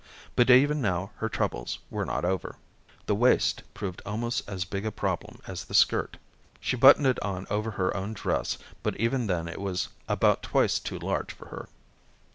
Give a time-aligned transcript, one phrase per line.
[0.35, 2.55] But even now her troubles were not over.
[3.05, 6.17] The waist proved almost as big a problem as the skirt.
[6.59, 10.79] She buttoned it on over her own dress, but even then it was about twice
[10.79, 11.67] too large for her.